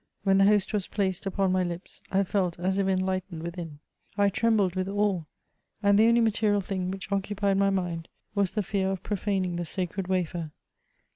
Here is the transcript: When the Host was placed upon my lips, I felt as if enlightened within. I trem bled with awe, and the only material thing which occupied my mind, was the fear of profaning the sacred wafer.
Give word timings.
When 0.23 0.39
the 0.39 0.45
Host 0.45 0.73
was 0.73 0.87
placed 0.87 1.27
upon 1.27 1.51
my 1.51 1.61
lips, 1.61 2.01
I 2.11 2.23
felt 2.23 2.57
as 2.57 2.79
if 2.79 2.87
enlightened 2.87 3.43
within. 3.43 3.77
I 4.17 4.29
trem 4.29 4.57
bled 4.57 4.73
with 4.73 4.87
awe, 4.87 5.25
and 5.83 5.99
the 5.99 6.07
only 6.07 6.21
material 6.21 6.59
thing 6.61 6.89
which 6.89 7.11
occupied 7.11 7.57
my 7.57 7.69
mind, 7.69 8.07
was 8.33 8.53
the 8.53 8.63
fear 8.63 8.89
of 8.89 9.03
profaning 9.03 9.57
the 9.57 9.65
sacred 9.65 10.07
wafer. 10.07 10.53